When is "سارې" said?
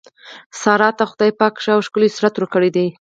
0.61-0.89